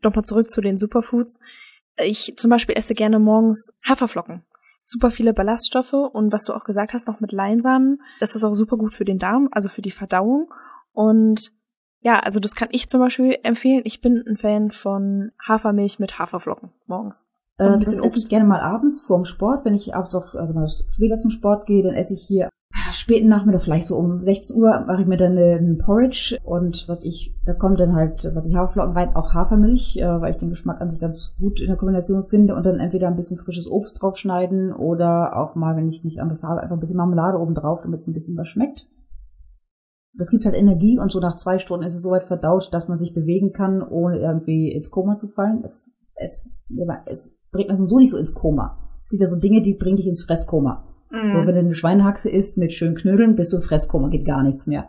[0.03, 1.39] nochmal zurück zu den Superfoods.
[1.99, 4.43] Ich zum Beispiel esse gerne morgens Haferflocken
[4.85, 8.01] super viele Ballaststoffe und was du auch gesagt hast, noch mit Leinsamen.
[8.21, 10.53] Das ist auch super gut für den Darm, also für die Verdauung.
[10.93, 11.53] Und
[12.01, 13.83] ja, also das kann ich zum Beispiel empfehlen.
[13.85, 17.25] Ich bin ein Fan von Hafermilch mit Haferflocken morgens.
[17.57, 19.65] Äh, das esse ich gerne mal abends vorm Sport.
[19.65, 22.51] Wenn ich abends auch, also mal später zum Sport gehe, dann esse ich hier
[22.93, 27.05] späten Nachmittag, vielleicht so um 16 Uhr, mache ich mir dann einen Porridge und was
[27.05, 30.51] ich, da kommt dann halt, was ich Haferflocken rein, auch Hafermilch, äh, weil ich den
[30.51, 33.71] Geschmack an sich ganz gut in der Kombination finde und dann entweder ein bisschen frisches
[33.71, 37.39] Obst draufschneiden oder auch mal, wenn ich es nicht anders habe, einfach ein bisschen Marmelade
[37.39, 38.89] oben drauf, damit es ein bisschen was schmeckt.
[40.17, 42.99] Das gibt halt Energie und so nach zwei Stunden ist es soweit verdaut, dass man
[42.99, 45.63] sich bewegen kann, ohne irgendwie ins Koma zu fallen.
[45.65, 46.49] Es, es,
[47.07, 48.79] es bringt man so nicht so ins Koma.
[49.11, 50.94] Ja so Dinge, die bringen dich ins Fresskoma.
[51.11, 51.29] Mhm.
[51.29, 54.67] So, wenn du eine Schweinehaxe isst mit schönen Knödeln, bist du Fresskoma, geht gar nichts
[54.67, 54.89] mehr.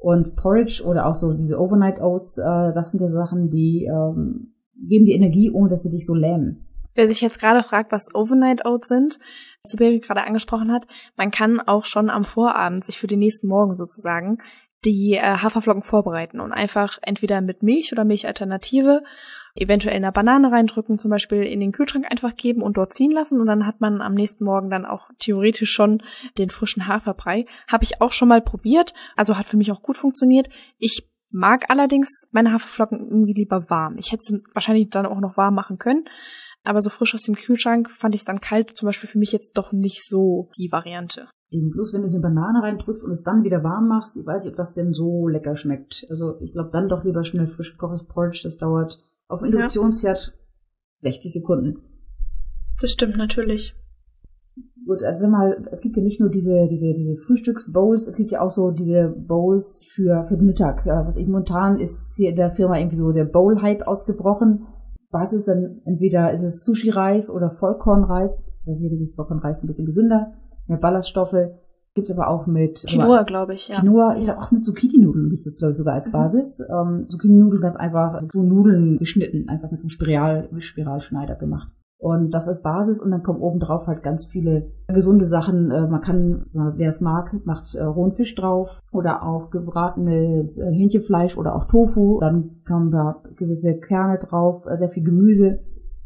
[0.00, 4.54] Und Porridge oder auch so diese Overnight Oats, äh, das sind ja Sachen, die ähm,
[4.76, 6.66] geben dir Energie, ohne dass sie dich so lähmen.
[6.94, 9.18] Wer sich jetzt gerade fragt, was Overnight Oats sind,
[9.62, 13.48] was Sibiri gerade angesprochen hat, man kann auch schon am Vorabend sich für den nächsten
[13.48, 14.38] Morgen sozusagen
[14.84, 19.02] die äh, Haferflocken vorbereiten und einfach entweder mit Milch oder Milchalternative
[19.54, 23.40] eventuell eine Banane reindrücken, zum Beispiel in den Kühlschrank einfach geben und dort ziehen lassen
[23.40, 26.02] und dann hat man am nächsten Morgen dann auch theoretisch schon
[26.38, 27.46] den frischen Haferbrei.
[27.68, 30.48] Habe ich auch schon mal probiert, also hat für mich auch gut funktioniert.
[30.78, 33.96] Ich mag allerdings meine Haferflocken irgendwie lieber warm.
[33.98, 36.04] Ich hätte sie wahrscheinlich dann auch noch warm machen können,
[36.64, 39.32] aber so frisch aus dem Kühlschrank fand ich es dann kalt zum Beispiel für mich
[39.32, 41.28] jetzt doch nicht so die Variante.
[41.50, 44.44] Eben bloß wenn du eine Banane reindrückst und es dann wieder warm machst, ich weiß
[44.44, 46.06] nicht, ob das denn so lecker schmeckt.
[46.10, 51.10] Also ich glaube dann doch lieber schnell frisch gekochtes Porridge, das dauert auf Induktionsherd ja.
[51.10, 51.82] 60 Sekunden.
[52.80, 53.74] Das stimmt natürlich.
[54.86, 58.42] Gut, also mal, es gibt ja nicht nur diese, diese, diese Frühstücksbowls, es gibt ja
[58.42, 60.84] auch so diese Bowls für, für den Mittag.
[60.84, 64.66] Was ich momentan ist hier in der Firma irgendwie so der Bowl-Hype ausgebrochen.
[65.10, 68.50] Was ist dann, entweder ist es Sushi-Reis oder Vollkornreis.
[68.58, 70.32] Das heißt, hier ist Vollkornreis ein bisschen gesünder,
[70.66, 71.34] mehr Ballaststoffe.
[71.94, 73.76] Gibt's aber auch mit Quinoa, glaube ich, ja.
[73.76, 76.12] Quinoa, ich glaube auch mit Zucchini-Nudeln gibt's das, glaube ich, sogar als mhm.
[76.12, 76.60] Basis.
[76.60, 81.68] Ähm, Zucchini-Nudeln ganz einfach, so Nudeln geschnitten, einfach mit so einem Spiral, Spiralschneider gemacht.
[82.04, 85.70] Und das als Basis und dann kommen oben drauf halt ganz viele gesunde Sachen.
[85.70, 90.70] Äh, man kann, wer es mag, macht äh, rohen Fisch drauf oder auch gebratenes äh,
[90.70, 92.18] Hähnchenfleisch oder auch Tofu.
[92.20, 95.60] Dann kommen da gewisse Kerne drauf, äh, sehr viel Gemüse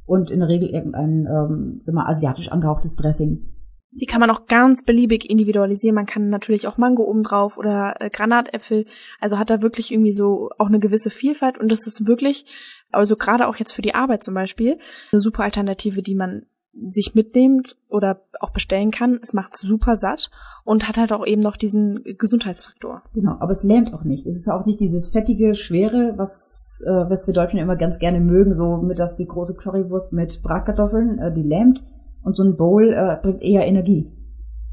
[0.04, 3.57] und in der Regel irgendein, ähm, sag mal, asiatisch angehauchtes Dressing.
[3.92, 5.94] Die kann man auch ganz beliebig individualisieren.
[5.94, 8.84] Man kann natürlich auch Mango oben drauf oder äh, Granatäpfel.
[9.20, 12.44] Also hat da wirklich irgendwie so auch eine gewisse Vielfalt und das ist wirklich,
[12.92, 14.78] also gerade auch jetzt für die Arbeit zum Beispiel,
[15.12, 16.46] eine super Alternative, die man
[16.88, 19.18] sich mitnimmt oder auch bestellen kann.
[19.22, 20.30] Es macht super satt
[20.64, 23.02] und hat halt auch eben noch diesen Gesundheitsfaktor.
[23.14, 24.26] Genau, aber es lähmt auch nicht.
[24.26, 28.20] Es ist auch nicht dieses fettige, schwere, was, äh, was wir Deutschen immer ganz gerne
[28.20, 31.84] mögen, so mit das die große Currywurst mit Bratkartoffeln, äh, die lähmt
[32.22, 34.12] und so ein Bowl äh, bringt eher Energie.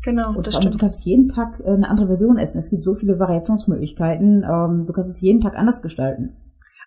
[0.04, 0.76] Genau, und das stimmt.
[0.76, 2.60] Du kannst jeden Tag äh, eine andere Version essen.
[2.60, 4.44] Es gibt so viele Variationsmöglichkeiten.
[4.44, 6.36] Ähm, du kannst es jeden Tag anders gestalten.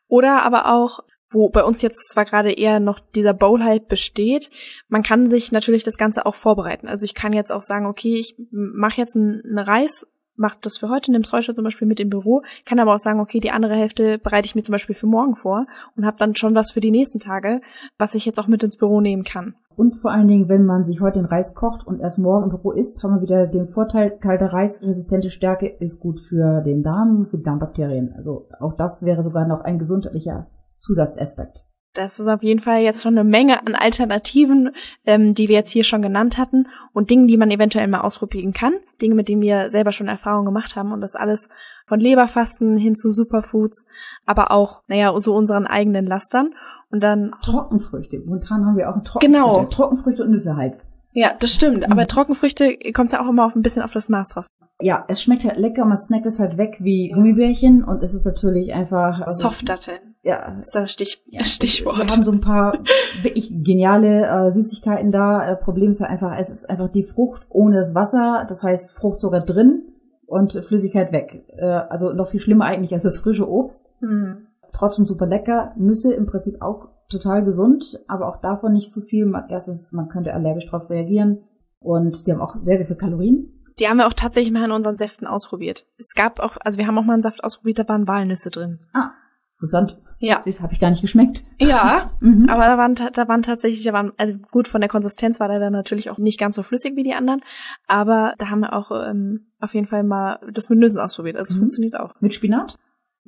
[0.07, 4.51] Oder aber auch, wo bei uns jetzt zwar gerade eher noch dieser Bowl halt besteht,
[4.89, 6.89] man kann sich natürlich das Ganze auch vorbereiten.
[6.89, 10.07] Also ich kann jetzt auch sagen, okay, ich mache jetzt einen Reis
[10.39, 13.21] macht das für heute, nimm's heute zum Beispiel mit im Büro, kann aber auch sagen,
[13.21, 16.37] okay, die andere Hälfte bereite ich mir zum Beispiel für morgen vor und habe dann
[16.37, 17.61] schon was für die nächsten Tage,
[17.99, 19.55] was ich jetzt auch mit ins Büro nehmen kann.
[19.77, 22.51] Und vor allen Dingen, wenn man sich heute den Reis kocht und erst morgen im
[22.51, 27.27] Büro isst, haben wir wieder den Vorteil, kalte Reisresistente Stärke ist gut für den Darm,
[27.31, 28.13] für die Darmbakterien.
[28.17, 30.49] Also auch das wäre sogar noch ein gesundheitlicher
[30.81, 31.68] Zusatzaspekt.
[31.95, 34.71] Das ist auf jeden Fall jetzt schon eine Menge an Alternativen,
[35.05, 38.53] ähm, die wir jetzt hier schon genannt hatten und Dingen, die man eventuell mal ausprobieren
[38.53, 38.75] kann.
[39.01, 41.49] Dinge, mit denen wir selber schon Erfahrung gemacht haben und das alles
[41.87, 43.85] von Leberfasten hin zu Superfoods,
[44.27, 46.51] aber auch, naja, so unseren eigenen Lastern.
[46.91, 48.21] Und dann Trockenfrüchte.
[48.21, 49.27] Momentan haben wir auch ein Trockenfrüchte.
[49.27, 49.65] Genau.
[49.65, 50.79] Trockenfrüchte und Nüsse halt.
[51.13, 51.87] Ja, das stimmt.
[51.87, 51.93] Mhm.
[51.93, 54.47] Aber Trockenfrüchte kommt ja auch immer auf ein bisschen auf das Maß drauf.
[54.81, 58.25] Ja, es schmeckt halt lecker, man snackt es halt weg wie Gummibärchen und es ist
[58.25, 60.15] natürlich einfach also Softdatteln.
[60.23, 60.57] ja.
[60.61, 61.97] ist das Stich, Ja, Stichwort.
[61.99, 62.79] Wir haben so ein paar
[63.23, 65.51] wirklich geniale äh, Süßigkeiten da.
[65.51, 68.47] Äh, Problem ist halt einfach, es ist einfach die Frucht ohne das Wasser.
[68.49, 69.83] Das heißt, Fruchtzucker drin
[70.27, 71.45] und Flüssigkeit weg.
[71.57, 73.97] Äh, also noch viel schlimmer eigentlich als das frische Obst.
[73.99, 74.47] Hm.
[74.73, 75.73] Trotzdem super lecker.
[75.77, 79.31] Nüsse im Prinzip auch total gesund, aber auch davon nicht zu viel.
[79.49, 81.39] Erstens, man könnte allergisch drauf reagieren.
[81.81, 83.53] Und sie haben auch sehr, sehr viel Kalorien.
[83.79, 85.87] Die haben wir auch tatsächlich mal in unseren Säften ausprobiert.
[85.99, 88.81] Es gab auch, also wir haben auch mal einen Saft ausprobiert, da waren Walnüsse drin.
[88.93, 89.11] Ah,
[89.55, 90.01] interessant.
[90.19, 90.41] Ja.
[90.45, 91.45] Das habe ich gar nicht geschmeckt.
[91.61, 92.49] Ja, Mhm.
[92.49, 95.61] aber da waren, da waren tatsächlich, da waren, also gut, von der Konsistenz war der
[95.61, 97.41] dann natürlich auch nicht ganz so flüssig wie die anderen,
[97.87, 101.37] aber da haben wir auch ähm, auf jeden Fall mal das mit Nüssen ausprobiert.
[101.37, 101.61] Also es Mhm.
[101.61, 102.15] funktioniert auch.
[102.21, 102.77] Mit Spinat?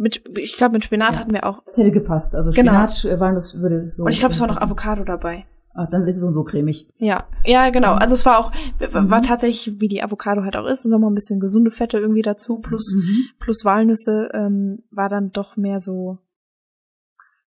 [0.02, 1.20] Mit, ich glaube, mit Spinat Ja.
[1.20, 1.62] hatten wir auch.
[1.66, 2.34] Das hätte gepasst.
[2.34, 2.86] Also Genau.
[2.88, 4.04] Spinat, äh, Walnuss würde so.
[4.04, 4.60] Und ich glaube, es war noch.
[4.60, 5.44] Avocado dabei.
[5.74, 6.88] Ah, dann ist es so cremig.
[6.96, 7.92] Ja, ja, genau.
[7.92, 8.50] Also es war auch,
[8.92, 9.22] war Mhm.
[9.22, 12.58] tatsächlich, wie die Avocado halt auch ist, und nochmal ein bisschen gesunde Fette irgendwie dazu,
[12.60, 13.26] plus, Mhm.
[13.38, 16.18] plus Walnüsse, ähm, war dann doch mehr so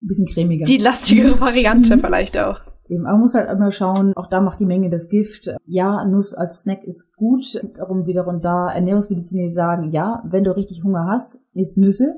[0.02, 0.66] Ein bisschen cremiger.
[0.66, 2.00] die lastigere Variante Mhm.
[2.02, 2.60] vielleicht auch.
[2.90, 5.48] Eben, aber man muss halt immer schauen, auch da macht die Menge das Gift.
[5.66, 7.60] Ja, Nuss als Snack ist gut.
[7.78, 12.16] Darum wiederum da Ernährungsmediziner, sagen, ja, wenn du richtig Hunger hast, isst Nüsse.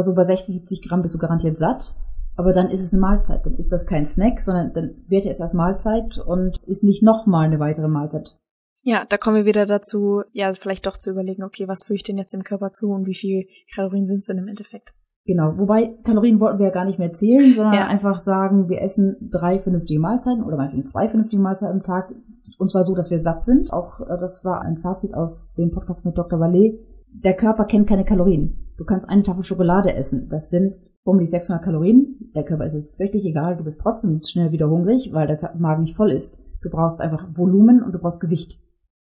[0.00, 1.96] So bei 60, 70 Gramm bist du garantiert satt.
[2.36, 3.46] Aber dann ist es eine Mahlzeit.
[3.46, 7.46] Dann ist das kein Snack, sondern dann wird es als Mahlzeit und ist nicht nochmal
[7.46, 8.36] eine weitere Mahlzeit.
[8.82, 12.02] Ja, da kommen wir wieder dazu, ja, vielleicht doch zu überlegen, okay, was führe ich
[12.02, 14.92] denn jetzt dem Körper zu und wie viel Kalorien sind es denn im Endeffekt?
[15.26, 15.56] Genau.
[15.56, 17.86] Wobei Kalorien wollten wir ja gar nicht mehr zählen, sondern Ja.
[17.86, 22.12] einfach sagen, wir essen drei vernünftige Mahlzeiten oder meinetwegen zwei vernünftige Mahlzeiten am Tag.
[22.58, 23.72] Und zwar so, dass wir satt sind.
[23.72, 26.38] Auch äh, das war ein Fazit aus dem Podcast mit Dr.
[26.40, 26.78] Vallet.
[27.08, 28.63] Der Körper kennt keine Kalorien.
[28.76, 30.28] Du kannst eine Tafel Schokolade essen.
[30.28, 32.30] Das sind um die 600 Kalorien.
[32.34, 33.56] Der Körper ist es völlig egal.
[33.56, 36.40] Du bist trotzdem schnell wieder hungrig, weil der Magen nicht voll ist.
[36.62, 38.60] Du brauchst einfach Volumen und du brauchst Gewicht.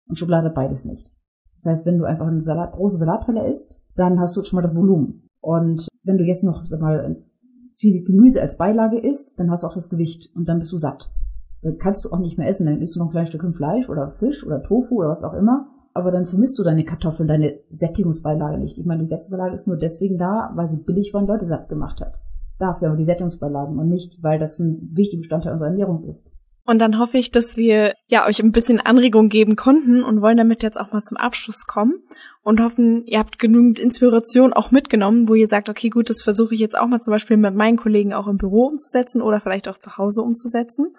[0.09, 1.17] Und Schokolade beides nicht.
[1.55, 4.63] Das heißt, wenn du einfach eine Salat, große Salatteller isst, dann hast du schon mal
[4.63, 5.31] das Volumen.
[5.41, 7.25] Und wenn du jetzt noch sag mal,
[7.73, 10.79] viel Gemüse als Beilage isst, dann hast du auch das Gewicht und dann bist du
[10.79, 11.13] satt.
[11.63, 13.89] Dann kannst du auch nicht mehr essen, dann isst du noch ein kleines Stückchen Fleisch
[13.89, 15.69] oder Fisch oder Tofu oder was auch immer.
[15.97, 18.77] Aber dann vermisst du deine Kartoffeln, deine Sättigungsbeilage nicht.
[18.77, 21.71] Ich meine, die Sättigungsbeilage ist nur deswegen da, weil sie billig war und Leute satt
[21.71, 22.21] gemacht hat.
[22.59, 26.37] Dafür aber die Sättigungsbeilagen und nicht, weil das ein wichtiger Bestandteil unserer Ernährung ist.
[26.67, 30.37] Und dann hoffe ich, dass wir ja euch ein bisschen Anregung geben konnten und wollen
[30.37, 31.95] damit jetzt auch mal zum Abschluss kommen
[32.43, 36.55] und hoffen, ihr habt genügend Inspiration auch mitgenommen, wo ihr sagt, okay, gut, das versuche
[36.55, 39.69] ich jetzt auch mal zum Beispiel mit meinen Kollegen auch im Büro umzusetzen oder vielleicht
[39.69, 40.93] auch zu Hause umzusetzen.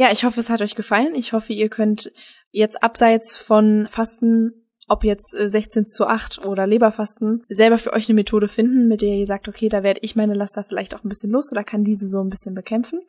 [0.00, 1.14] Ja, ich hoffe, es hat euch gefallen.
[1.14, 2.10] Ich hoffe, ihr könnt
[2.52, 8.08] jetzt abseits von Fasten, ob jetzt äh, 16 zu 8 oder Leberfasten, selber für euch
[8.08, 11.04] eine Methode finden, mit der ihr sagt, okay, da werde ich meine Laster vielleicht auch
[11.04, 13.02] ein bisschen los oder kann diese so ein bisschen bekämpfen.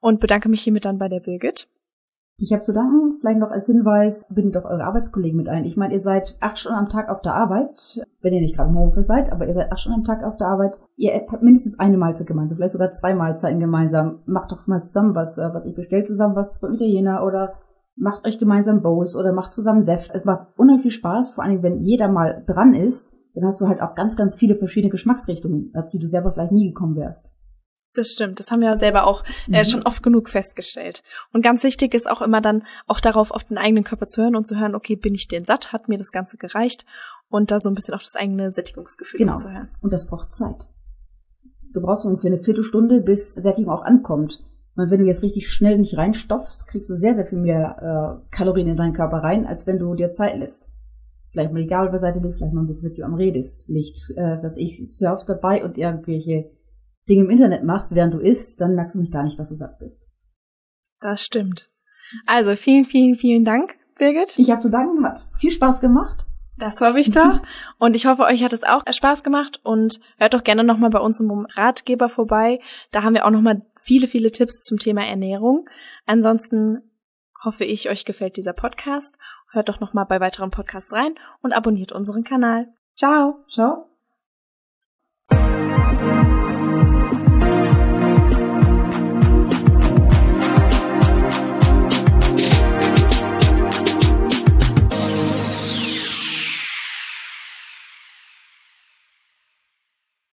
[0.00, 1.68] Und bedanke mich hiermit dann bei der Birgit.
[2.38, 5.64] Ich habe zu danken, vielleicht noch als Hinweis, bindet doch eure Arbeitskollegen mit ein.
[5.64, 8.68] Ich meine, ihr seid acht Stunden am Tag auf der Arbeit, wenn ihr nicht gerade
[8.68, 10.78] im Homeoffice seid, aber ihr seid acht Stunden am Tag auf der Arbeit.
[10.96, 14.18] Ihr habt mindestens eine Mahlzeit gemeinsam, vielleicht sogar zwei Mahlzeiten gemeinsam.
[14.26, 17.54] Macht doch mal zusammen was, äh, was ich bestellt zusammen was beim Italiener oder
[17.96, 20.10] macht euch gemeinsam Bowls oder macht zusammen Seft.
[20.14, 23.68] Es macht unheimlich viel Spaß, vor allem wenn jeder mal dran ist, dann hast du
[23.68, 27.34] halt auch ganz, ganz viele verschiedene Geschmacksrichtungen, auf die du selber vielleicht nie gekommen wärst.
[27.96, 29.64] Das stimmt, das haben wir selber auch äh, Mhm.
[29.64, 31.02] schon oft genug festgestellt.
[31.32, 34.36] Und ganz wichtig ist auch immer dann auch darauf auf den eigenen Körper zu hören
[34.36, 36.84] und zu hören, okay, bin ich denn satt, hat mir das Ganze gereicht
[37.28, 39.36] und da so ein bisschen auf das eigene Sättigungsgefühl Genau.
[39.36, 39.68] zu hören.
[39.80, 40.70] Und das braucht Zeit.
[41.72, 44.44] Du brauchst ungefähr eine Viertelstunde, bis Sättigung auch ankommt.
[44.76, 48.34] Und wenn du jetzt richtig schnell nicht reinstopfst, kriegst du sehr, sehr viel mehr äh,
[48.34, 50.68] Kalorien in deinen Körper rein, als wenn du dir Zeit lässt.
[51.30, 53.68] Vielleicht mal die Gabel beiseite legst, vielleicht mal ein bisschen mit dir am redest.
[53.68, 56.50] Nicht, äh, dass ich surfst dabei und irgendwelche
[57.08, 59.54] Dinge im Internet machst, während du isst, dann merkst du mich gar nicht, dass du
[59.54, 60.10] satt bist.
[61.00, 61.70] Das stimmt.
[62.26, 64.38] Also vielen, vielen, vielen Dank, Birgit.
[64.38, 66.26] Ich habe zu danken, hat viel Spaß gemacht.
[66.58, 67.40] Das hoffe ich doch.
[67.78, 71.00] Und ich hoffe, euch hat es auch Spaß gemacht und hört doch gerne nochmal bei
[71.00, 72.60] uns im Ratgeber vorbei.
[72.92, 75.68] Da haben wir auch nochmal viele, viele Tipps zum Thema Ernährung.
[76.06, 76.80] Ansonsten
[77.44, 79.18] hoffe ich, euch gefällt dieser Podcast.
[79.52, 82.68] Hört doch nochmal bei weiteren Podcasts rein und abonniert unseren Kanal.
[82.94, 83.44] Ciao!
[83.50, 83.90] Ciao.